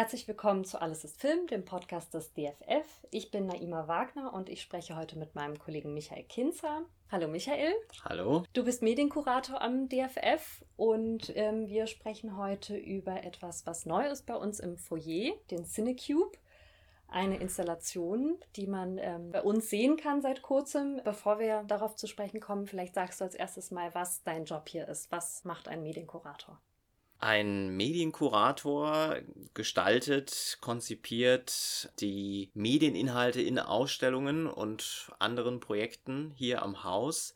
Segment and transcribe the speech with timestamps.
[0.00, 2.86] Herzlich willkommen zu Alles ist Film, dem Podcast des DFF.
[3.10, 6.86] Ich bin Naima Wagner und ich spreche heute mit meinem Kollegen Michael Kinzer.
[7.10, 7.74] Hallo Michael.
[8.06, 8.44] Hallo.
[8.54, 14.24] Du bist Medienkurator am DFF und ähm, wir sprechen heute über etwas, was neu ist
[14.24, 16.38] bei uns im Foyer, den Cinecube.
[17.06, 21.02] Eine Installation, die man ähm, bei uns sehen kann seit kurzem.
[21.04, 24.66] Bevor wir darauf zu sprechen kommen, vielleicht sagst du als erstes mal, was dein Job
[24.66, 25.12] hier ist.
[25.12, 26.58] Was macht ein Medienkurator?
[27.22, 29.16] Ein Medienkurator
[29.52, 37.34] gestaltet, konzipiert die Medieninhalte in Ausstellungen und anderen Projekten hier am Haus.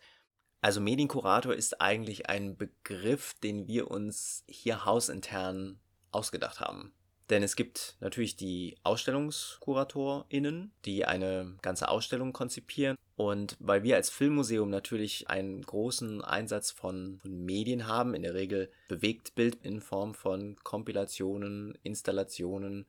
[0.63, 5.79] Also Medienkurator ist eigentlich ein Begriff, den wir uns hier hausintern
[6.13, 6.95] ausgedacht haben.
[7.31, 12.97] Denn es gibt natürlich die AusstellungskuratorInnen, die eine ganze Ausstellung konzipieren.
[13.17, 18.35] Und weil wir als Filmmuseum natürlich einen großen Einsatz von, von Medien haben, in der
[18.35, 22.87] Regel Bewegtbild in Form von Kompilationen, Installationen,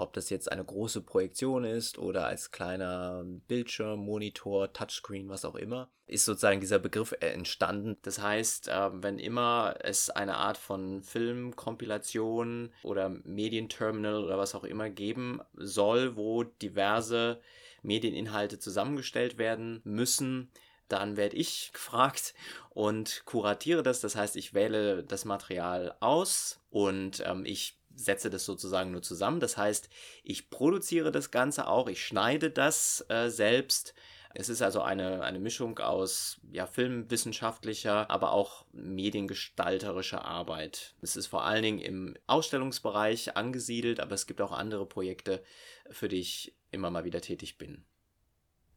[0.00, 5.54] ob das jetzt eine große Projektion ist oder als kleiner Bildschirm, Monitor, Touchscreen, was auch
[5.54, 7.96] immer, ist sozusagen dieser Begriff entstanden.
[8.02, 14.64] Das heißt, ähm, wenn immer es eine Art von Filmkompilation oder Medienterminal oder was auch
[14.64, 17.40] immer geben soll, wo diverse
[17.82, 20.50] Medieninhalte zusammengestellt werden müssen,
[20.88, 22.34] dann werde ich gefragt
[22.70, 24.00] und kuratiere das.
[24.00, 29.40] Das heißt, ich wähle das Material aus und ähm, ich setze das sozusagen nur zusammen.
[29.40, 29.88] Das heißt,
[30.22, 33.94] ich produziere das Ganze auch, ich schneide das äh, selbst.
[34.32, 40.94] Es ist also eine, eine Mischung aus ja, filmwissenschaftlicher, aber auch mediengestalterischer Arbeit.
[41.02, 45.42] Es ist vor allen Dingen im Ausstellungsbereich angesiedelt, aber es gibt auch andere Projekte,
[45.90, 47.84] für die ich immer mal wieder tätig bin.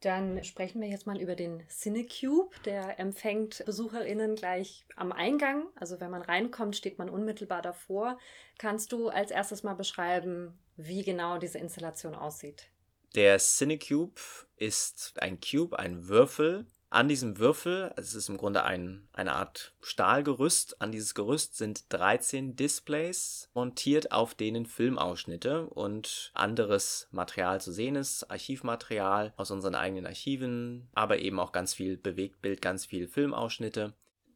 [0.03, 2.53] Dann sprechen wir jetzt mal über den Cinecube.
[2.65, 5.67] Der empfängt BesucherInnen gleich am Eingang.
[5.75, 8.19] Also wenn man reinkommt, steht man unmittelbar davor.
[8.57, 12.67] Kannst du als erstes mal beschreiben, wie genau diese Installation aussieht?
[13.15, 14.19] Der Cinecube
[14.57, 19.73] ist ein Cube, ein Würfel, an diesem Würfel, es ist im Grunde ein, eine Art
[19.81, 27.71] Stahlgerüst, an dieses Gerüst sind 13 Displays montiert, auf denen Filmausschnitte und anderes Material zu
[27.71, 33.07] sehen ist, Archivmaterial aus unseren eigenen Archiven, aber eben auch ganz viel Bewegtbild, ganz viel
[33.07, 33.93] Filmausschnitte.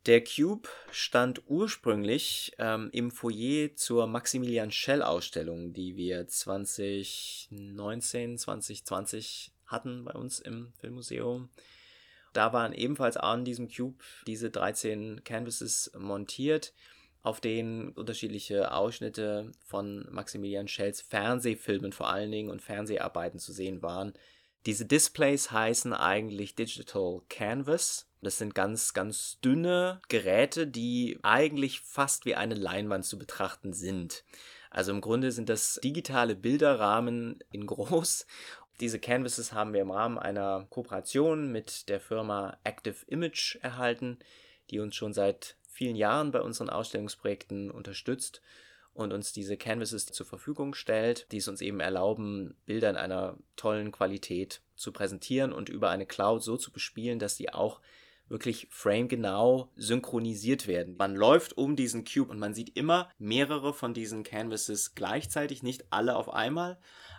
[0.08, 9.52] Der Cube stand ursprünglich ähm, im Foyer zur Maximilian Schell Ausstellung, die wir 2019, 2020
[9.68, 11.50] hatten bei uns im Filmmuseum.
[12.34, 16.74] Da waren ebenfalls an diesem Cube diese 13 Canvases montiert,
[17.24, 23.82] auf denen unterschiedliche Ausschnitte von Maximilian Schells Fernsehfilmen vor allen Dingen und Fernseharbeiten zu sehen
[23.82, 24.14] waren.
[24.66, 28.10] Diese Displays heißen eigentlich Digital Canvas.
[28.22, 34.24] Das sind ganz, ganz dünne Geräte, die eigentlich fast wie eine Leinwand zu betrachten sind.
[34.70, 38.26] Also im Grunde sind das digitale Bilderrahmen in groß
[38.80, 44.20] diese Canvases haben wir im Rahmen einer Kooperation mit der Firma Active Image erhalten,
[44.70, 48.42] die uns schon seit vielen Jahren bei unseren Ausstellungsprojekten unterstützt
[48.94, 53.38] und uns diese Canvases zur Verfügung stellt, die es uns eben erlauben, Bilder in einer
[53.56, 57.80] tollen Qualität zu präsentieren und über eine Cloud so zu bespielen, dass sie auch
[58.30, 60.98] wirklich framegenau synchronisiert werden.
[60.98, 65.86] Man läuft um diesen Cube und man sieht immer mehrere von diesen Canvases gleichzeitig, nicht
[65.92, 66.78] alle auf einmal,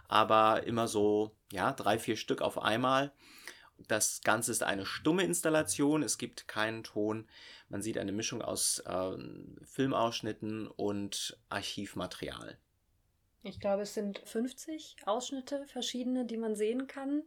[0.08, 3.12] aber immer so, ja, drei, vier Stück auf einmal.
[3.86, 7.28] Das Ganze ist eine stumme Installation, es gibt keinen Ton.
[7.68, 9.16] Man sieht eine Mischung aus äh,
[9.64, 12.58] Filmausschnitten und Archivmaterial.
[13.42, 17.22] Ich glaube, es sind 50 Ausschnitte, verschiedene, die man sehen kann.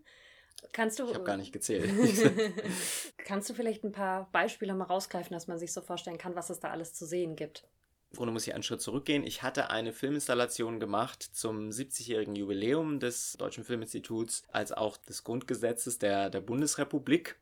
[0.73, 1.89] Kannst du, ich habe gar nicht gezählt.
[3.17, 6.49] kannst du vielleicht ein paar Beispiele mal rausgreifen, dass man sich so vorstellen kann, was
[6.49, 7.65] es da alles zu sehen gibt?
[8.11, 9.23] Im Grunde muss ich einen Schritt zurückgehen.
[9.23, 15.97] Ich hatte eine Filminstallation gemacht zum 70-jährigen Jubiläum des Deutschen Filminstituts als auch des Grundgesetzes
[15.97, 17.37] der, der Bundesrepublik.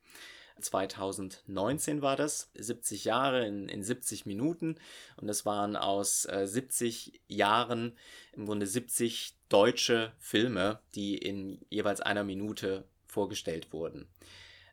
[0.62, 4.76] 2019 war das, 70 Jahre in, in 70 Minuten
[5.18, 7.98] und es waren aus äh, 70 Jahren
[8.34, 14.08] im Grunde 70 deutsche Filme, die in jeweils einer Minute vorgestellt wurden.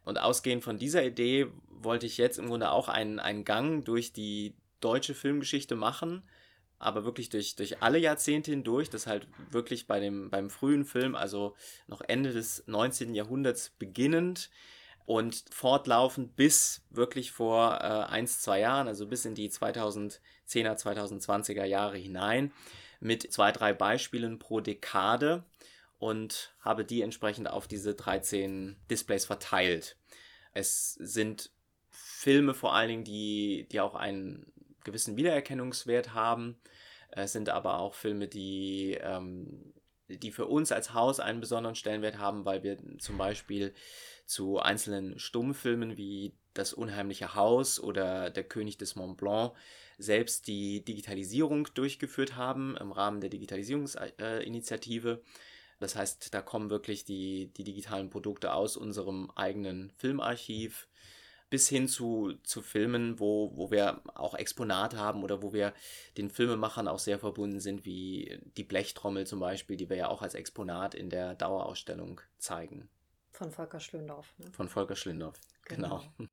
[0.04, 4.12] Und ausgehend von dieser Idee wollte ich jetzt im Grunde auch einen, einen Gang durch
[4.12, 6.22] die deutsche Filmgeschichte machen,
[6.78, 11.14] aber wirklich durch, durch alle Jahrzehnte hindurch, das halt wirklich bei dem, beim frühen Film,
[11.14, 11.54] also
[11.86, 13.14] noch Ende des 19.
[13.14, 14.50] Jahrhunderts beginnend
[15.06, 21.64] und fortlaufend bis wirklich vor äh, eins, zwei Jahren, also bis in die 2010er, 2020er
[21.64, 22.52] Jahre hinein,
[23.00, 25.44] mit zwei, drei Beispielen pro Dekade
[25.98, 29.96] und habe die entsprechend auf diese 13 Displays verteilt.
[30.52, 31.50] Es sind
[31.90, 34.52] Filme vor allen Dingen, die, die auch einen
[34.86, 36.56] gewissen Wiedererkennungswert haben,
[37.10, 39.74] Es sind aber auch Filme, die, ähm,
[40.08, 43.74] die für uns als Haus einen besonderen Stellenwert haben, weil wir zum Beispiel
[44.24, 49.52] zu einzelnen Stummfilmen wie Das unheimliche Haus oder Der König des Mont Blanc
[49.98, 55.22] selbst die Digitalisierung durchgeführt haben im Rahmen der Digitalisierungsinitiative.
[55.78, 60.88] Das heißt, da kommen wirklich die, die digitalen Produkte aus unserem eigenen Filmarchiv
[61.48, 65.72] bis hin zu, zu Filmen, wo, wo wir auch Exponate haben oder wo wir
[66.16, 70.22] den Filmemachern auch sehr verbunden sind, wie die Blechtrommel zum Beispiel, die wir ja auch
[70.22, 72.88] als Exponat in der Dauerausstellung zeigen.
[73.30, 74.34] Von Volker Schlündorf.
[74.38, 74.50] Ne?
[74.52, 76.02] Von Volker Schlündorf, genau.
[76.16, 76.30] genau.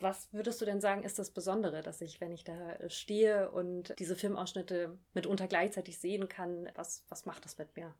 [0.00, 3.94] Was würdest du denn sagen, ist das Besondere, dass ich, wenn ich da stehe und
[3.98, 7.94] diese Filmausschnitte mitunter gleichzeitig sehen kann, was, was macht das mit mir?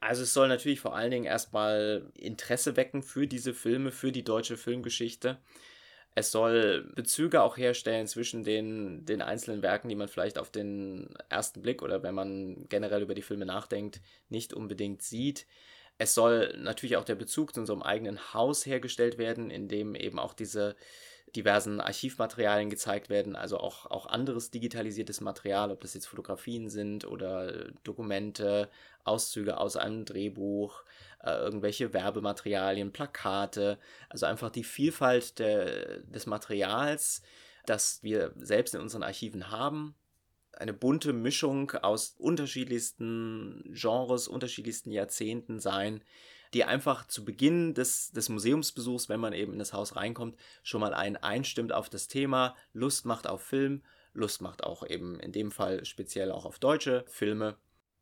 [0.00, 4.24] Also es soll natürlich vor allen Dingen erstmal Interesse wecken für diese Filme, für die
[4.24, 5.38] deutsche Filmgeschichte.
[6.14, 11.12] Es soll Bezüge auch herstellen zwischen den, den einzelnen Werken, die man vielleicht auf den
[11.28, 15.46] ersten Blick oder wenn man generell über die Filme nachdenkt, nicht unbedingt sieht.
[15.98, 20.18] Es soll natürlich auch der Bezug zu unserem eigenen Haus hergestellt werden, in dem eben
[20.18, 20.76] auch diese
[21.36, 27.04] diversen Archivmaterialien gezeigt werden, also auch, auch anderes digitalisiertes Material, ob das jetzt Fotografien sind
[27.06, 28.70] oder Dokumente,
[29.04, 30.84] Auszüge aus einem Drehbuch,
[31.22, 33.78] äh, irgendwelche Werbematerialien, Plakate,
[34.08, 37.22] also einfach die Vielfalt der, des Materials,
[37.66, 39.94] das wir selbst in unseren Archiven haben.
[40.52, 46.02] Eine bunte Mischung aus unterschiedlichsten Genres, unterschiedlichsten Jahrzehnten sein,
[46.54, 50.80] die einfach zu Beginn des, des Museumsbesuchs, wenn man eben in das Haus reinkommt, schon
[50.80, 55.32] mal einen einstimmt auf das Thema, Lust macht auf Film, Lust macht auch eben in
[55.32, 57.56] dem Fall speziell auch auf deutsche Filme.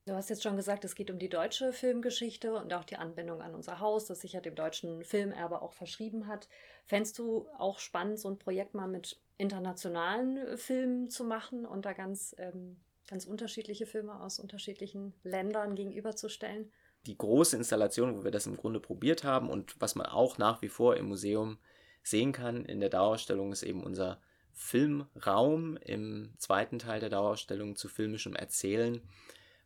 [0.05, 3.41] Du hast jetzt schon gesagt, es geht um die deutsche Filmgeschichte und auch die Anbindung
[3.41, 6.49] an unser Haus, das sich ja dem deutschen Filmerbe auch verschrieben hat.
[6.87, 11.93] Fändest du auch spannend, so ein Projekt mal mit internationalen Filmen zu machen und da
[11.93, 16.73] ganz, ähm, ganz unterschiedliche Filme aus unterschiedlichen Ländern gegenüberzustellen?
[17.07, 20.63] Die große Installation, wo wir das im Grunde probiert haben und was man auch nach
[20.63, 21.59] wie vor im Museum
[22.03, 24.21] sehen kann in der Dauerausstellung, ist eben unser
[24.53, 29.01] Filmraum im zweiten Teil der Dauerausstellung zu filmischem Erzählen,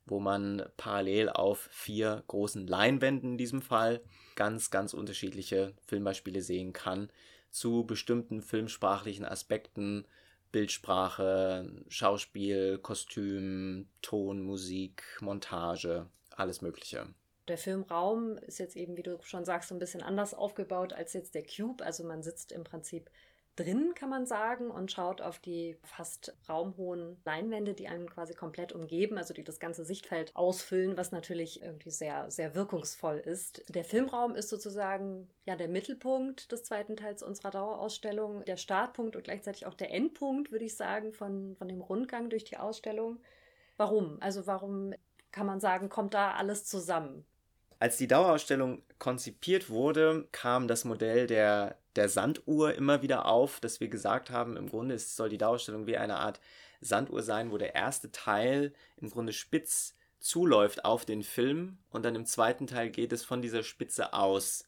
[0.07, 4.01] wo man parallel auf vier großen Leinwänden in diesem Fall
[4.37, 7.11] ganz, ganz unterschiedliche Filmbeispiele sehen kann
[7.51, 10.07] zu bestimmten filmsprachlichen Aspekten,
[10.53, 17.07] Bildsprache, Schauspiel, Kostüm, Ton, Musik, Montage, alles Mögliche.
[17.49, 21.13] Der Filmraum ist jetzt eben, wie du schon sagst, so ein bisschen anders aufgebaut als
[21.13, 21.85] jetzt der Cube.
[21.85, 23.11] Also man sitzt im Prinzip
[23.57, 28.73] drin, kann man sagen, und schaut auf die fast raumhohen Leinwände, die einen quasi komplett
[28.73, 33.63] umgeben, also die das ganze Sichtfeld ausfüllen, was natürlich irgendwie sehr, sehr wirkungsvoll ist.
[33.75, 39.25] Der Filmraum ist sozusagen ja der Mittelpunkt des zweiten Teils unserer Dauerausstellung, der Startpunkt und
[39.25, 43.21] gleichzeitig auch der Endpunkt, würde ich sagen, von, von dem Rundgang durch die Ausstellung.
[43.79, 44.19] Warum?
[44.21, 44.93] Also warum
[45.33, 47.25] kann man sagen, kommt da alles zusammen?
[47.79, 53.81] Als die Dauerausstellung konzipiert wurde, kam das Modell der, der Sanduhr immer wieder auf, dass
[53.81, 56.41] wir gesagt haben, im Grunde soll die Dauerausstellung wie eine Art
[56.81, 62.15] Sanduhr sein, wo der erste Teil im Grunde spitz zuläuft auf den Film und dann
[62.15, 64.65] im zweiten Teil geht es von dieser Spitze aus.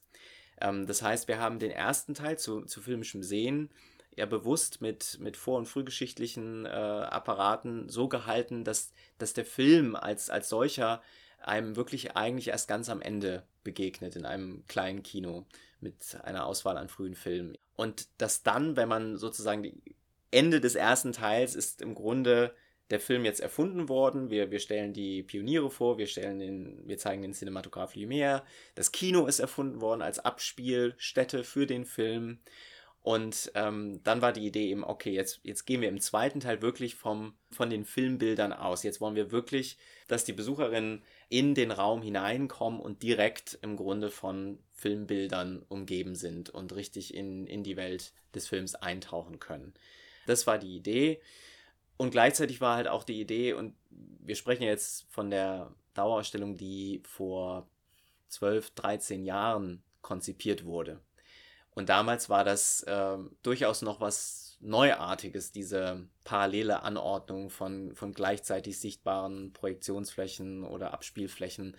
[0.61, 3.69] Ähm, das heißt, wir haben den ersten Teil zu, zu filmischem Sehen
[4.15, 9.95] ja bewusst mit, mit vor- und frühgeschichtlichen äh, Apparaten so gehalten, dass, dass der Film
[9.95, 11.01] als, als solcher
[11.41, 15.45] einem wirklich eigentlich erst ganz am Ende begegnet in einem kleinen Kino
[15.79, 17.57] mit einer Auswahl an frühen Filmen.
[17.75, 19.81] Und dass dann, wenn man sozusagen die
[20.31, 22.53] Ende des ersten Teils ist im Grunde
[22.89, 24.29] der Film jetzt erfunden worden.
[24.29, 28.41] Wir, wir stellen die Pioniere vor, wir stellen den, wir zeigen den Cinematograph Lumière.
[28.75, 32.39] Das Kino ist erfunden worden als Abspielstätte für den Film.
[33.01, 36.61] Und ähm, dann war die Idee eben, okay, jetzt, jetzt gehen wir im zweiten Teil
[36.61, 38.83] wirklich vom, von den Filmbildern aus.
[38.83, 39.77] Jetzt wollen wir wirklich,
[40.07, 46.49] dass die Besucherinnen in den Raum hineinkommen und direkt im Grunde von Filmbildern umgeben sind
[46.49, 49.73] und richtig in, in die Welt des Films eintauchen können.
[50.27, 51.21] Das war die Idee.
[51.95, 57.01] Und gleichzeitig war halt auch die Idee, und wir sprechen jetzt von der Dauerausstellung, die
[57.05, 57.67] vor
[58.27, 61.01] 12, 13 Jahren konzipiert wurde.
[61.79, 68.81] Und damals war das äh, durchaus noch was Neuartiges, diese parallele Anordnung von, von gleichzeitig
[68.81, 71.77] sichtbaren Projektionsflächen oder Abspielflächen.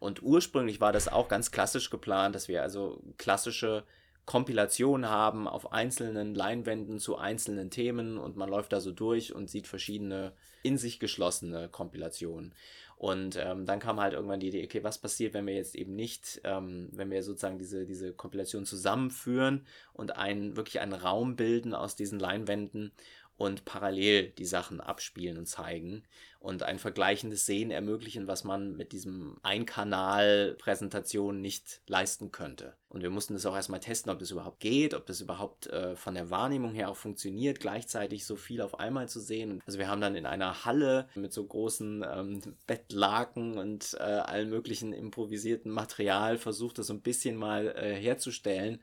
[0.00, 3.84] Und ursprünglich war das auch ganz klassisch geplant, dass wir also klassische
[4.24, 9.50] Kompilationen haben auf einzelnen Leinwänden zu einzelnen Themen und man läuft da so durch und
[9.50, 10.32] sieht verschiedene
[10.62, 12.54] in sich geschlossene Kompilationen.
[13.02, 15.96] Und ähm, dann kam halt irgendwann die Idee, okay, was passiert, wenn wir jetzt eben
[15.96, 21.74] nicht, ähm, wenn wir sozusagen diese, diese Kompilation zusammenführen und einen, wirklich einen Raum bilden
[21.74, 22.92] aus diesen Leinwänden
[23.36, 26.04] und parallel die Sachen abspielen und zeigen
[26.42, 32.74] und ein vergleichendes Sehen ermöglichen, was man mit diesem Ein-Kanal-Präsentation nicht leisten könnte.
[32.88, 35.94] Und wir mussten das auch erstmal testen, ob das überhaupt geht, ob das überhaupt äh,
[35.94, 39.62] von der Wahrnehmung her auch funktioniert, gleichzeitig so viel auf einmal zu sehen.
[39.66, 44.50] Also wir haben dann in einer Halle mit so großen ähm, Bettlaken und äh, allen
[44.50, 48.80] möglichen improvisierten Material versucht, das so ein bisschen mal äh, herzustellen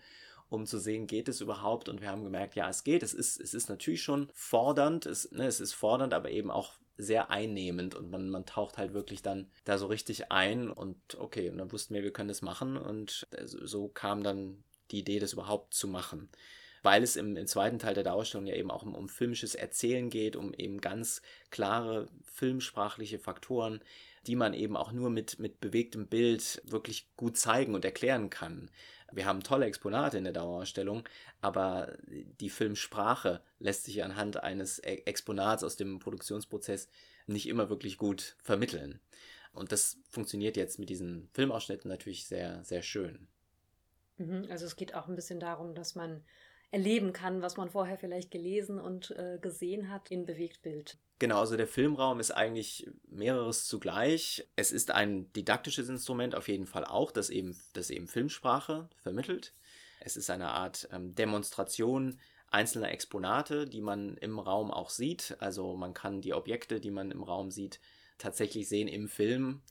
[0.49, 1.89] um zu sehen, geht es überhaupt?
[1.89, 3.03] Und wir haben gemerkt, ja, es geht.
[3.03, 6.73] Es ist, es ist natürlich schon fordernd, es, ne, es ist fordernd, aber eben auch
[6.97, 11.49] sehr einnehmend und man, man taucht halt wirklich dann da so richtig ein und okay,
[11.49, 15.33] und dann wussten wir, wir können das machen und so kam dann die Idee, das
[15.33, 16.29] überhaupt zu machen.
[16.81, 20.09] Weil es im, im zweiten Teil der Dauerstellung ja eben auch um, um filmisches Erzählen
[20.09, 23.81] geht, um eben ganz klare filmsprachliche Faktoren,
[24.27, 28.69] die man eben auch nur mit, mit bewegtem Bild wirklich gut zeigen und erklären kann.
[29.11, 31.03] Wir haben tolle Exponate in der Dauerausstellung,
[31.41, 36.89] aber die Filmsprache lässt sich anhand eines e-, Exponats aus dem Produktionsprozess
[37.27, 38.99] nicht immer wirklich gut vermitteln.
[39.53, 43.27] Und das funktioniert jetzt mit diesen Filmausschnitten natürlich sehr, sehr schön.
[44.17, 46.23] Mhm, also es geht auch ein bisschen darum, dass man
[46.71, 50.97] erleben kann, was man vorher vielleicht gelesen und äh, gesehen hat in Bewegtbild.
[51.17, 54.47] Genau, also der Filmraum ist eigentlich mehreres zugleich.
[54.55, 59.53] Es ist ein didaktisches Instrument auf jeden Fall auch, das eben, das eben Filmsprache vermittelt.
[59.99, 62.19] Es ist eine Art ähm, Demonstration
[62.51, 65.35] einzelner Exponate, die man im Raum auch sieht.
[65.39, 67.79] Also man kann die Objekte, die man im Raum sieht,
[68.17, 69.61] tatsächlich sehen im Film.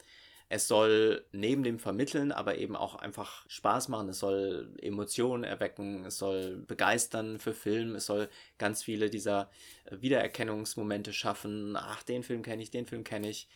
[0.51, 4.09] Es soll neben dem Vermitteln aber eben auch einfach Spaß machen.
[4.09, 6.07] Es soll Emotionen erwecken.
[6.07, 7.95] Es soll begeistern für Film.
[7.95, 9.51] Es soll ganz viele dieser
[9.91, 11.77] Wiedererkennungsmomente schaffen.
[11.77, 13.47] Ach, den Film kenne ich, den Film kenne ich.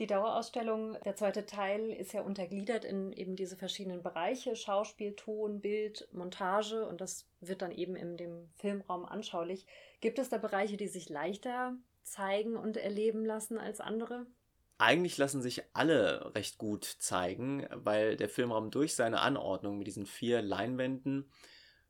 [0.00, 5.60] Die Dauerausstellung, der zweite Teil, ist ja untergliedert in eben diese verschiedenen Bereiche: Schauspiel, Ton,
[5.60, 9.66] Bild, Montage und das wird dann eben in dem Filmraum anschaulich.
[10.00, 14.26] Gibt es da Bereiche, die sich leichter zeigen und erleben lassen als andere?
[14.78, 20.06] Eigentlich lassen sich alle recht gut zeigen, weil der Filmraum durch seine Anordnung mit diesen
[20.06, 21.30] vier Leinwänden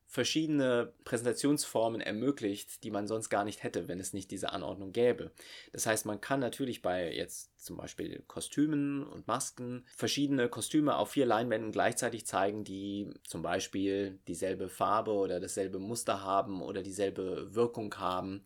[0.07, 5.33] verschiedene Präsentationsformen ermöglicht, die man sonst gar nicht hätte, wenn es nicht diese Anordnung gäbe.
[5.73, 11.11] Das heißt, man kann natürlich bei jetzt zum Beispiel Kostümen und Masken verschiedene Kostüme auf
[11.11, 17.53] vier Leinwänden gleichzeitig zeigen, die zum Beispiel dieselbe Farbe oder dasselbe Muster haben oder dieselbe
[17.55, 18.45] Wirkung haben.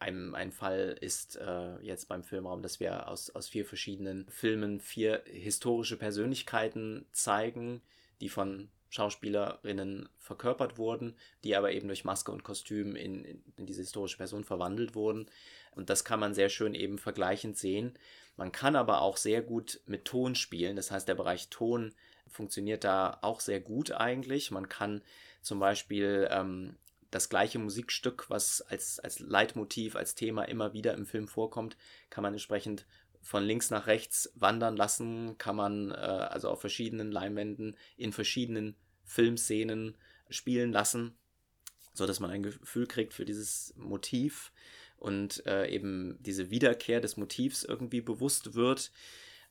[0.00, 4.80] Ein, ein Fall ist äh, jetzt beim Filmraum, dass wir aus, aus vier verschiedenen Filmen
[4.80, 7.82] vier historische Persönlichkeiten zeigen,
[8.22, 11.14] die von Schauspielerinnen verkörpert wurden,
[11.44, 13.24] die aber eben durch Maske und Kostüm in,
[13.56, 15.30] in, diese historische Person verwandelt wurden.
[15.72, 17.92] Und das kann man sehr schön eben vergleichend sehen.
[18.38, 20.76] Man kann aber auch sehr gut mit Ton spielen.
[20.76, 21.94] Das heißt, der Bereich Ton
[22.26, 24.50] funktioniert da auch sehr gut eigentlich.
[24.50, 25.02] Man kann
[25.42, 26.76] zum Beispiel ähm,
[27.10, 31.76] das gleiche Musikstück, was als, als Leitmotiv, als Thema immer wieder im Film vorkommt,
[32.08, 32.86] kann man entsprechend
[33.22, 38.76] von links nach rechts wandern lassen, kann man äh, also auf verschiedenen Leinwänden in verschiedenen
[39.04, 39.96] Filmszenen
[40.28, 41.16] spielen lassen,
[41.92, 44.52] so dass man ein Gefühl kriegt für dieses Motiv
[44.96, 48.92] und äh, eben diese Wiederkehr des Motivs irgendwie bewusst wird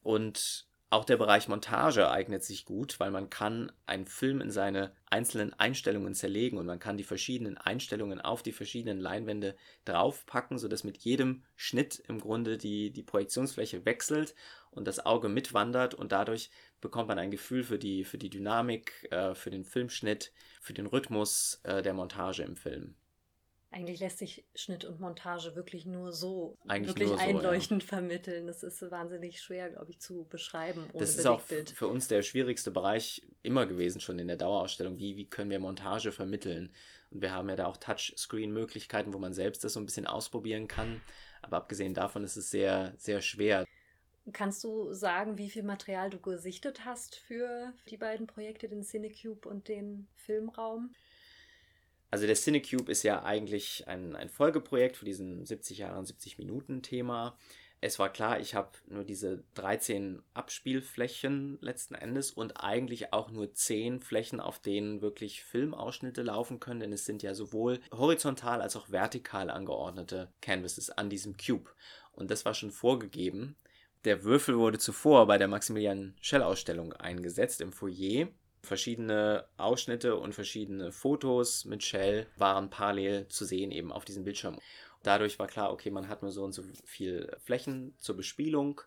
[0.02, 4.92] und auch der Bereich Montage eignet sich gut, weil man kann einen Film in seine
[5.06, 9.56] einzelnen Einstellungen zerlegen und man kann die verschiedenen Einstellungen auf die verschiedenen Leinwände
[9.86, 14.34] draufpacken, sodass mit jedem Schnitt im Grunde die, die Projektionsfläche wechselt
[14.72, 16.50] und das Auge mitwandert und dadurch
[16.82, 20.88] bekommt man ein Gefühl für die, für die Dynamik, äh, für den Filmschnitt, für den
[20.88, 22.96] Rhythmus äh, der Montage im Film.
[23.72, 27.90] Eigentlich lässt sich Schnitt und Montage wirklich nur so Eigentlich wirklich nur so, einleuchtend ja.
[27.90, 28.48] vermitteln.
[28.48, 30.86] Das ist wahnsinnig schwer, glaube ich, zu beschreiben.
[30.92, 34.98] Ohne das ist auch für uns der schwierigste Bereich immer gewesen, schon in der Dauerausstellung.
[34.98, 36.74] Wie, wie können wir Montage vermitteln?
[37.12, 40.68] Und wir haben ja da auch Touchscreen-Möglichkeiten, wo man selbst das so ein bisschen ausprobieren
[40.68, 41.02] kann.
[41.44, 43.66] Aber abgesehen davon ist es sehr, sehr schwer.
[44.34, 49.48] Kannst du sagen, wie viel Material du gesichtet hast für die beiden Projekte, den Cinecube
[49.48, 50.94] und den Filmraum?
[52.12, 56.38] Also der Cinecube ist ja eigentlich ein, ein Folgeprojekt für diesen 70 Jahre und 70
[56.38, 57.38] Minuten Thema.
[57.82, 63.54] Es war klar, ich habe nur diese 13 Abspielflächen letzten Endes und eigentlich auch nur
[63.54, 68.76] 10 Flächen, auf denen wirklich Filmausschnitte laufen können, denn es sind ja sowohl horizontal als
[68.76, 71.70] auch vertikal angeordnete Canvases an diesem Cube.
[72.12, 73.56] Und das war schon vorgegeben.
[74.04, 78.28] Der Würfel wurde zuvor bei der Maximilian Schell Ausstellung eingesetzt im Foyer
[78.62, 84.60] Verschiedene Ausschnitte und verschiedene Fotos mit Shell waren parallel zu sehen eben auf diesem Bildschirm.
[85.04, 88.82] Dadurch war klar, okay, man hat nur so und so viel Flächen zur Bespielung.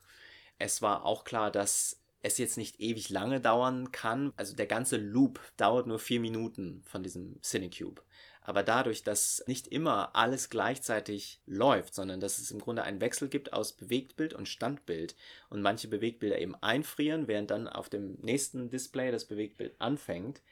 [0.58, 4.32] Es war auch klar, dass es jetzt nicht ewig lange dauern kann.
[4.36, 8.02] Also der ganze Loop dauert nur vier Minuten von diesem Cinecube.
[8.42, 13.28] Aber dadurch, dass nicht immer alles gleichzeitig läuft, sondern dass es im Grunde einen Wechsel
[13.28, 15.14] gibt aus Bewegtbild und Standbild
[15.48, 20.42] und manche Bewegtbilder eben einfrieren, während dann auf dem nächsten Display das Bewegtbild anfängt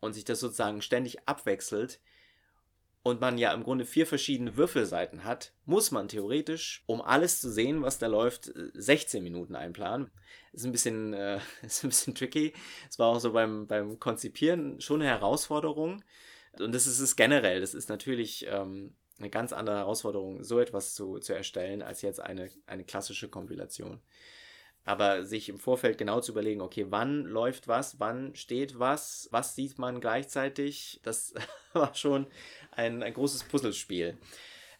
[0.00, 2.00] und sich das sozusagen ständig abwechselt,
[3.08, 7.50] und man ja im Grunde vier verschiedene Würfelseiten hat, muss man theoretisch, um alles zu
[7.50, 10.10] sehen, was da läuft, 16 Minuten einplanen.
[10.52, 12.52] Ist ein bisschen, äh, ist ein bisschen tricky.
[12.88, 16.04] Es war auch so beim, beim Konzipieren schon eine Herausforderung.
[16.60, 17.60] Und das ist es generell.
[17.60, 22.20] Das ist natürlich ähm, eine ganz andere Herausforderung, so etwas zu, zu erstellen, als jetzt
[22.20, 24.00] eine, eine klassische Kompilation.
[24.84, 29.54] Aber sich im Vorfeld genau zu überlegen, okay, wann läuft was, wann steht was, was
[29.54, 31.34] sieht man gleichzeitig, das
[31.72, 32.26] war schon
[32.70, 34.16] ein, ein großes Puzzlespiel.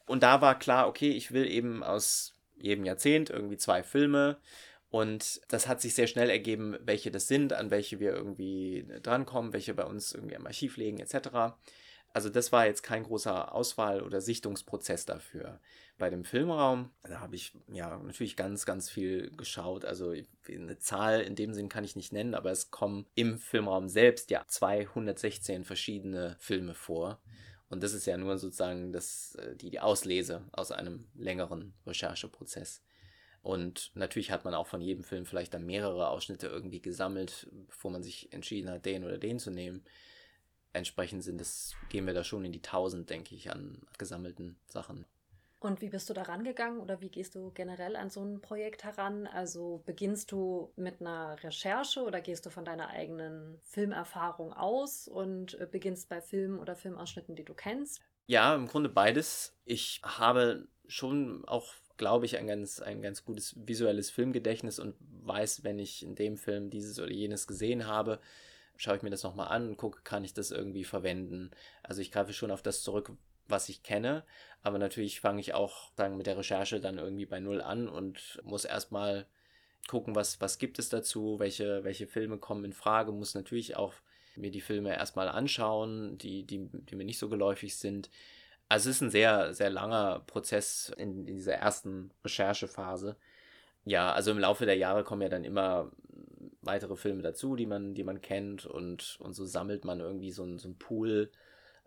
[0.06, 4.38] Und da war klar, okay, ich will eben aus jedem Jahrzehnt irgendwie zwei Filme.
[4.90, 9.52] Und das hat sich sehr schnell ergeben, welche das sind, an welche wir irgendwie drankommen,
[9.52, 11.56] welche bei uns irgendwie im Archiv liegen, etc.
[12.14, 15.60] Also das war jetzt kein großer Auswahl- oder Sichtungsprozess dafür.
[15.98, 19.84] Bei dem Filmraum, da habe ich ja natürlich ganz, ganz viel geschaut.
[19.84, 20.14] Also
[20.48, 24.30] eine Zahl in dem Sinn kann ich nicht nennen, aber es kommen im Filmraum selbst
[24.30, 27.20] ja 216 verschiedene Filme vor.
[27.68, 32.82] Und das ist ja nur sozusagen das, äh, die, die Auslese aus einem längeren Rechercheprozess.
[33.42, 37.90] Und natürlich hat man auch von jedem Film vielleicht dann mehrere Ausschnitte irgendwie gesammelt, bevor
[37.90, 39.84] man sich entschieden hat, den oder den zu nehmen.
[40.72, 45.06] Entsprechend sind das, gehen wir da schon in die tausend, denke ich, an gesammelten Sachen.
[45.60, 48.84] Und wie bist du da rangegangen oder wie gehst du generell an so ein Projekt
[48.84, 49.26] heran?
[49.26, 55.58] Also beginnst du mit einer Recherche oder gehst du von deiner eigenen Filmerfahrung aus und
[55.58, 58.00] äh, beginnst bei Filmen oder Filmausschnitten, die du kennst?
[58.26, 59.56] Ja, im Grunde beides.
[59.64, 65.64] Ich habe schon auch, glaube ich, ein ganz, ein ganz gutes visuelles Filmgedächtnis und weiß,
[65.64, 68.20] wenn ich in dem Film dieses oder jenes gesehen habe,
[68.76, 71.50] schaue ich mir das nochmal an und gucke, kann ich das irgendwie verwenden.
[71.82, 73.12] Also ich greife schon auf das zurück,
[73.48, 74.24] was ich kenne.
[74.62, 78.40] Aber natürlich fange ich auch sagen, mit der Recherche dann irgendwie bei Null an und
[78.44, 79.26] muss erstmal
[79.88, 83.94] gucken, was, was gibt es dazu, welche, welche Filme kommen in Frage, muss natürlich auch
[84.36, 88.10] mir die Filme erstmal anschauen, die, die, die mir nicht so geläufig sind.
[88.68, 93.16] Also es ist ein sehr, sehr langer Prozess in, in dieser ersten Recherchephase.
[93.84, 95.90] Ja, also im Laufe der Jahre kommen ja dann immer
[96.60, 100.44] weitere Filme dazu, die man, die man kennt und, und so sammelt man irgendwie so,
[100.44, 101.30] ein, so einen Pool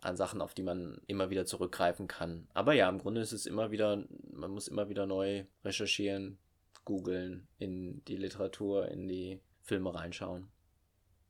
[0.00, 2.48] an Sachen, auf die man immer wieder zurückgreifen kann.
[2.54, 6.38] Aber ja, im Grunde ist es immer wieder, man muss immer wieder neu recherchieren,
[6.84, 10.48] googeln, in die Literatur, in die Filme reinschauen.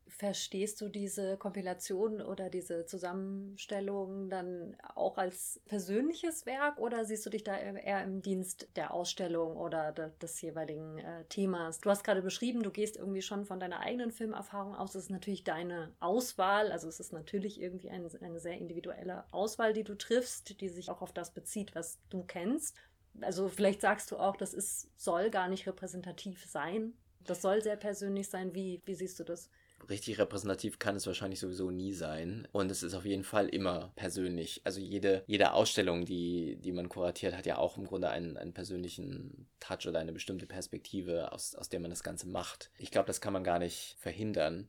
[0.07, 7.31] Verstehst du diese Kompilation oder diese Zusammenstellung dann auch als persönliches Werk oder siehst du
[7.31, 11.81] dich da eher im Dienst der Ausstellung oder des jeweiligen äh, Themas?
[11.81, 14.93] Du hast gerade beschrieben, du gehst irgendwie schon von deiner eigenen Filmerfahrung aus.
[14.93, 19.73] Das ist natürlich deine Auswahl, also es ist natürlich irgendwie ein, eine sehr individuelle Auswahl,
[19.73, 22.77] die du triffst, die sich auch auf das bezieht, was du kennst.
[23.21, 26.95] Also vielleicht sagst du auch, das ist, soll gar nicht repräsentativ sein.
[27.21, 28.55] Das soll sehr persönlich sein.
[28.55, 29.51] Wie, wie siehst du das?
[29.89, 32.49] Richtig repräsentativ kann es wahrscheinlich sowieso nie sein.
[32.53, 34.61] Und es ist auf jeden Fall immer persönlich.
[34.65, 38.55] Also jede, jede Ausstellung, die, die man kuratiert, hat ja auch im Grunde einen, einen
[38.55, 42.71] persönlichen Touch oder eine bestimmte Perspektive, aus, aus der man das Ganze macht.
[42.79, 44.69] Ich glaube, das kann man gar nicht verhindern.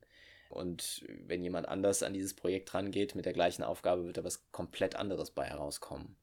[0.49, 4.51] Und wenn jemand anders an dieses Projekt rangeht mit der gleichen Aufgabe, wird da was
[4.51, 6.15] komplett anderes bei herauskommen.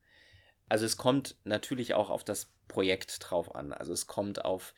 [0.68, 3.72] Also es kommt natürlich auch auf das Projekt drauf an.
[3.72, 4.72] Also es kommt auf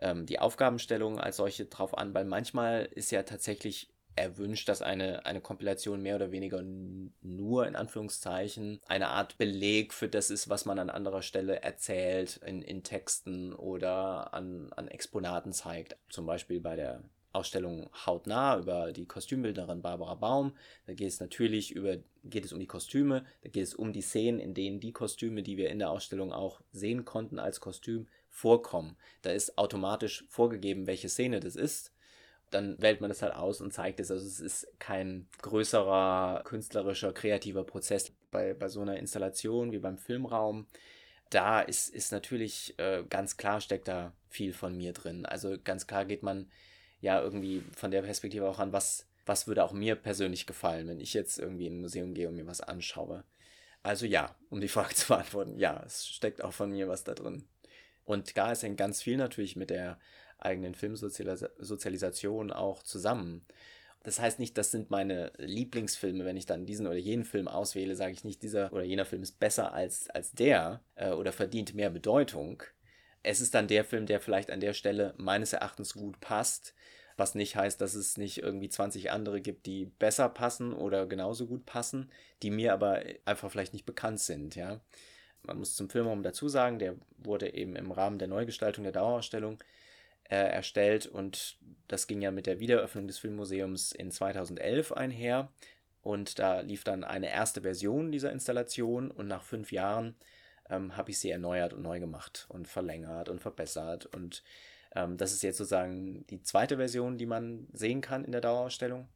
[0.00, 5.24] ähm, die Aufgabenstellung als solche drauf an, weil manchmal ist ja tatsächlich erwünscht, dass eine,
[5.26, 6.62] eine Kompilation mehr oder weniger
[7.22, 12.40] nur in Anführungszeichen eine Art Beleg für das ist, was man an anderer Stelle erzählt,
[12.44, 15.96] in, in Texten oder an, an Exponaten zeigt.
[16.08, 20.52] Zum Beispiel bei der Ausstellung Hautnah über die Kostümbildnerin Barbara Baum.
[20.86, 24.00] Da geht es natürlich über, geht es um die Kostüme, da geht es um die
[24.00, 28.08] Szenen, in denen die Kostüme, die wir in der Ausstellung auch sehen konnten als Kostüm,
[28.38, 28.96] vorkommen.
[29.22, 31.92] Da ist automatisch vorgegeben, welche Szene das ist.
[32.50, 34.10] Dann wählt man das halt aus und zeigt es.
[34.10, 39.98] Also es ist kein größerer künstlerischer, kreativer Prozess bei, bei so einer Installation wie beim
[39.98, 40.66] Filmraum.
[41.30, 45.26] Da ist, ist natürlich äh, ganz klar steckt da viel von mir drin.
[45.26, 46.48] Also ganz klar geht man
[47.00, 51.00] ja irgendwie von der Perspektive auch an, was, was würde auch mir persönlich gefallen, wenn
[51.00, 53.24] ich jetzt irgendwie in ein Museum gehe und mir was anschaue.
[53.82, 57.14] Also ja, um die Frage zu beantworten, ja, es steckt auch von mir was da
[57.14, 57.44] drin.
[58.08, 59.98] Und da ist hängt ganz viel natürlich mit der
[60.38, 63.44] eigenen Filmsozialisation auch zusammen.
[64.02, 66.24] Das heißt nicht, das sind meine Lieblingsfilme.
[66.24, 69.22] Wenn ich dann diesen oder jenen Film auswähle, sage ich nicht, dieser oder jener Film
[69.22, 72.62] ist besser als, als der äh, oder verdient mehr Bedeutung.
[73.22, 76.74] Es ist dann der Film, der vielleicht an der Stelle meines Erachtens gut passt,
[77.18, 81.46] was nicht heißt, dass es nicht irgendwie 20 andere gibt, die besser passen oder genauso
[81.46, 82.10] gut passen,
[82.42, 84.80] die mir aber einfach vielleicht nicht bekannt sind, ja.
[85.42, 89.58] Man muss zum Filmraum dazu sagen, der wurde eben im Rahmen der Neugestaltung der Dauerausstellung
[90.24, 95.50] äh, erstellt und das ging ja mit der Wiedereröffnung des Filmmuseums in 2011 einher
[96.02, 100.16] und da lief dann eine erste Version dieser Installation und nach fünf Jahren
[100.68, 104.42] ähm, habe ich sie erneuert und neu gemacht und verlängert und verbessert und
[104.94, 109.08] ähm, das ist jetzt sozusagen die zweite Version, die man sehen kann in der Dauerausstellung.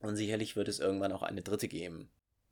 [0.00, 2.08] Und sicherlich wird es irgendwann auch eine dritte geben.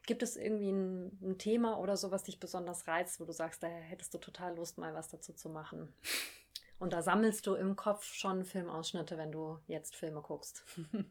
[0.08, 3.62] Gibt es irgendwie ein, ein, Thema oder so, was dich besonders reizt, wo du sagst,
[3.62, 5.92] da hättest du total Lust, mal was dazu zu machen?
[6.78, 10.64] Und da sammelst du im Kopf schon Filmausschnitte, wenn du jetzt Filme guckst.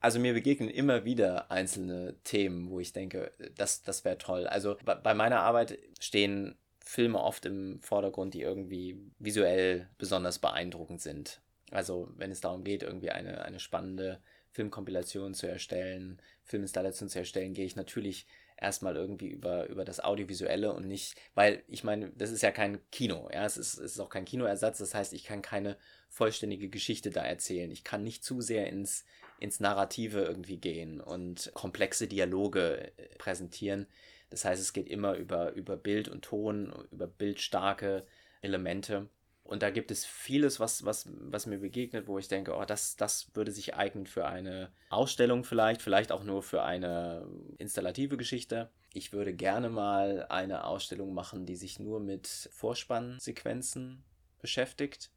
[0.00, 4.46] Also mir begegnen immer wieder einzelne Themen, wo ich denke, das, das wäre toll.
[4.46, 11.40] Also bei meiner Arbeit stehen Filme oft im Vordergrund, die irgendwie visuell besonders beeindruckend sind.
[11.72, 17.54] Also wenn es darum geht, irgendwie eine, eine spannende Filmkompilation zu erstellen, Filminstallation zu erstellen,
[17.54, 18.26] gehe ich natürlich
[18.60, 22.80] erstmal irgendwie über, über das Audiovisuelle und nicht, weil ich meine, das ist ja kein
[22.90, 25.76] Kino, ja, es ist, es ist auch kein Kinoersatz, das heißt, ich kann keine
[26.08, 27.70] vollständige Geschichte da erzählen.
[27.70, 29.04] Ich kann nicht zu sehr ins,
[29.38, 33.86] ins Narrative irgendwie gehen und komplexe Dialoge äh, präsentieren.
[34.30, 38.04] Das heißt, es geht immer über, über Bild und Ton, über bildstarke
[38.42, 39.08] Elemente.
[39.48, 42.96] Und da gibt es vieles, was, was, was mir begegnet, wo ich denke, oh, das,
[42.96, 48.70] das würde sich eignen für eine Ausstellung vielleicht, vielleicht auch nur für eine installative Geschichte.
[48.92, 54.04] Ich würde gerne mal eine Ausstellung machen, die sich nur mit Vorspannsequenzen
[54.42, 55.10] beschäftigt,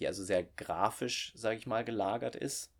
[0.00, 2.72] die also sehr grafisch, sage ich mal, gelagert ist,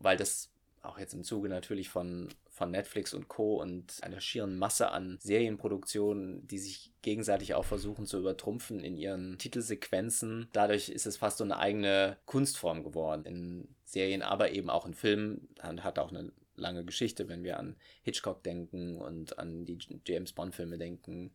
[0.00, 0.50] weil das
[0.82, 3.60] auch jetzt im Zuge natürlich von von Netflix und Co.
[3.60, 9.38] und einer schieren Masse an Serienproduktionen, die sich gegenseitig auch versuchen zu übertrumpfen in ihren
[9.38, 10.48] Titelsequenzen.
[10.52, 14.94] Dadurch ist es fast so eine eigene Kunstform geworden in Serien, aber eben auch in
[14.94, 15.48] Filmen.
[15.68, 20.32] Und hat auch eine lange Geschichte, wenn wir an Hitchcock denken und an die James
[20.32, 21.32] Bond-Filme denken.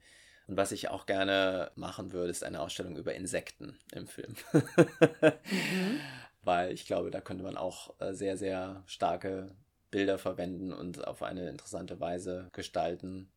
[0.47, 4.35] Und was ich auch gerne machen würde, ist eine Ausstellung über Insekten im Film.
[4.53, 5.99] mhm.
[6.43, 9.53] Weil ich glaube, da könnte man auch äh, sehr, sehr starke
[9.91, 13.29] Bilder verwenden und auf eine interessante Weise gestalten,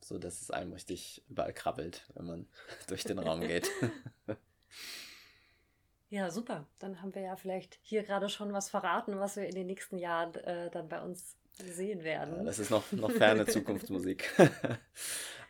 [0.00, 2.46] so dass es einem richtig überall krabbelt, wenn man
[2.88, 3.70] durch den Raum geht.
[6.08, 6.66] Ja, super.
[6.78, 9.98] Dann haben wir ja vielleicht hier gerade schon was verraten, was wir in den nächsten
[9.98, 12.36] Jahren äh, dann bei uns sehen werden.
[12.36, 14.32] Ja, das ist noch, noch ferne Zukunftsmusik.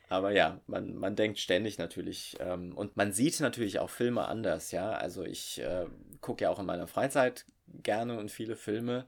[0.08, 4.70] Aber ja, man, man denkt ständig natürlich ähm, und man sieht natürlich auch Filme anders,
[4.70, 4.92] ja.
[4.92, 5.86] Also ich äh,
[6.20, 9.06] gucke ja auch in meiner Freizeit gerne und viele Filme.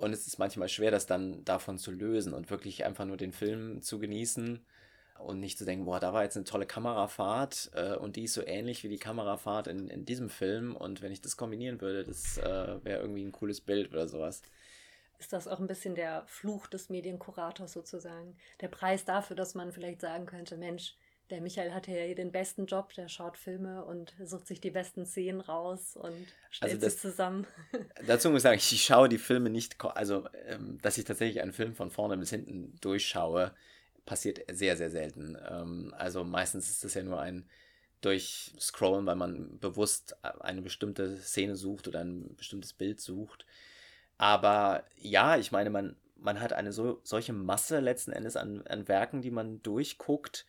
[0.00, 3.32] Und es ist manchmal schwer, das dann davon zu lösen und wirklich einfach nur den
[3.32, 4.64] Film zu genießen
[5.18, 8.32] und nicht zu denken, boah, da war jetzt eine tolle Kamerafahrt äh, und die ist
[8.32, 12.06] so ähnlich wie die Kamerafahrt in, in diesem Film und wenn ich das kombinieren würde,
[12.06, 14.40] das äh, wäre irgendwie ein cooles Bild oder sowas.
[15.18, 18.38] Ist das auch ein bisschen der Fluch des Medienkurators sozusagen?
[18.62, 20.96] Der Preis dafür, dass man vielleicht sagen könnte, Mensch,
[21.30, 24.70] der Michael hat ja hier den besten Job, der schaut Filme und sucht sich die
[24.70, 27.46] besten Szenen raus und stellt also das, sie zusammen.
[28.06, 31.52] Dazu muss ich sagen, ich schaue die Filme nicht, also ähm, dass ich tatsächlich einen
[31.52, 33.52] Film von vorne bis hinten durchschaue,
[34.04, 35.36] passiert sehr, sehr selten.
[35.48, 37.48] Ähm, also meistens ist das ja nur ein
[38.00, 43.46] Durchscrollen, weil man bewusst eine bestimmte Szene sucht oder ein bestimmtes Bild sucht.
[44.16, 48.88] Aber ja, ich meine, man, man hat eine so, solche Masse letzten Endes an, an
[48.88, 50.46] Werken, die man durchguckt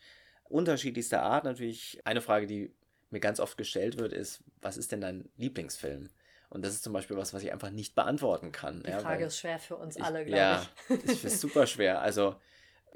[0.52, 1.44] unterschiedlichster Art.
[1.44, 2.72] Natürlich eine Frage, die
[3.10, 6.08] mir ganz oft gestellt wird, ist, was ist denn dein Lieblingsfilm?
[6.48, 8.82] Und das ist zum Beispiel was, was ich einfach nicht beantworten kann.
[8.82, 11.06] Die ja, Frage ist schwer für uns alle, glaube ja, ich.
[11.22, 12.02] Ja, ist super schwer.
[12.02, 12.36] Also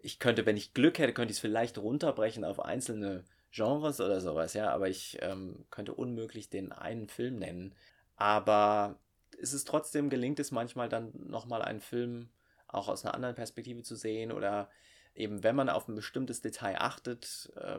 [0.03, 4.21] ich könnte, wenn ich Glück hätte, könnte ich es vielleicht runterbrechen auf einzelne Genres oder
[4.21, 7.75] sowas, ja, aber ich ähm, könnte unmöglich den einen Film nennen.
[8.17, 8.99] Aber
[9.39, 12.29] ist es trotzdem, gelingt es manchmal dann nochmal einen Film
[12.69, 14.69] auch aus einer anderen Perspektive zu sehen oder
[15.17, 17.79] eben wenn man auf ein bestimmtes Detail achtet, äh,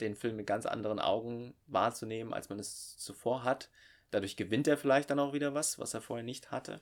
[0.00, 3.70] den Film mit ganz anderen Augen wahrzunehmen, als man es zuvor hat.
[4.10, 6.80] Dadurch gewinnt er vielleicht dann auch wieder was, was er vorher nicht hatte.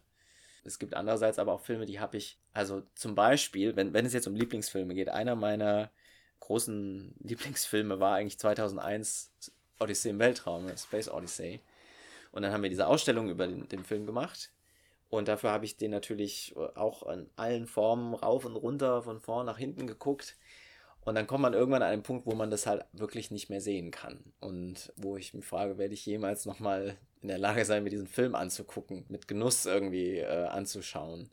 [0.63, 4.13] Es gibt andererseits aber auch Filme, die habe ich, also zum Beispiel, wenn, wenn es
[4.13, 5.91] jetzt um Lieblingsfilme geht, einer meiner
[6.41, 9.33] großen Lieblingsfilme war eigentlich 2001
[9.81, 11.61] Odyssey im Weltraum, Space Odyssey.
[12.33, 14.51] Und dann haben wir diese Ausstellung über den, den Film gemacht.
[15.09, 19.47] Und dafür habe ich den natürlich auch in allen Formen rauf und runter, von vorn
[19.47, 20.37] nach hinten geguckt.
[21.05, 23.61] Und dann kommt man irgendwann an einen Punkt, wo man das halt wirklich nicht mehr
[23.61, 24.33] sehen kann.
[24.41, 28.07] Und wo ich mich frage, werde ich jemals nochmal in der Lage sein, mir diesen
[28.07, 31.31] Film anzugucken, mit Genuss irgendwie äh, anzuschauen.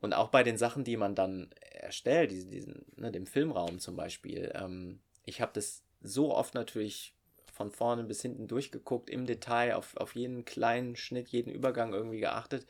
[0.00, 3.96] Und auch bei den Sachen, die man dann erstellt, diesen, diesen ne, dem Filmraum zum
[3.96, 4.52] Beispiel.
[4.54, 7.14] Ähm, ich habe das so oft natürlich
[7.62, 12.18] von vorne bis hinten durchgeguckt, im Detail, auf, auf jeden kleinen Schnitt, jeden Übergang irgendwie
[12.18, 12.66] geachtet,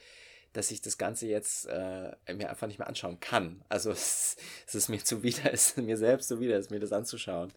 [0.53, 3.65] dass ich das Ganze jetzt äh, mir einfach nicht mehr anschauen kann.
[3.71, 7.55] Also es, es ist mir zuwider, es ist mir selbst zuwider, es mir das anzuschauen.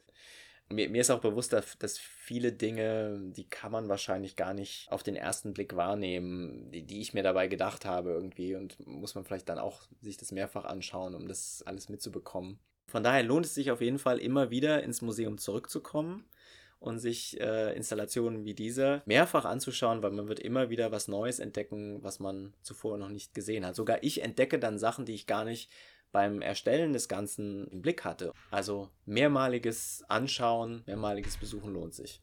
[0.70, 4.90] Mir, mir ist auch bewusst, dass, dass viele Dinge, die kann man wahrscheinlich gar nicht
[4.90, 9.14] auf den ersten Blick wahrnehmen, die, die ich mir dabei gedacht habe irgendwie und muss
[9.14, 12.60] man vielleicht dann auch sich das mehrfach anschauen, um das alles mitzubekommen.
[12.88, 16.24] Von daher lohnt es sich auf jeden Fall immer wieder ins Museum zurückzukommen
[16.86, 21.40] und sich äh, Installationen wie diese mehrfach anzuschauen, weil man wird immer wieder was Neues
[21.40, 23.76] entdecken, was man zuvor noch nicht gesehen hat.
[23.76, 25.72] Sogar ich entdecke dann Sachen, die ich gar nicht
[26.12, 28.32] beim Erstellen des Ganzen im Blick hatte.
[28.52, 32.22] Also mehrmaliges Anschauen, mehrmaliges Besuchen lohnt sich.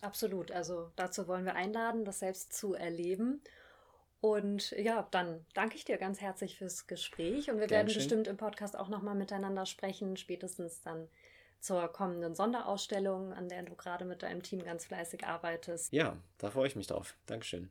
[0.00, 0.52] Absolut.
[0.52, 3.42] Also dazu wollen wir einladen, das selbst zu erleben.
[4.20, 7.98] Und ja, dann danke ich dir ganz herzlich fürs Gespräch und wir Gern werden schön.
[7.98, 11.08] bestimmt im Podcast auch nochmal miteinander sprechen, spätestens dann
[11.64, 15.92] zur kommenden Sonderausstellung, an der du gerade mit deinem Team ganz fleißig arbeitest.
[15.92, 17.16] Ja, da freue ich mich drauf.
[17.24, 17.70] Dankeschön.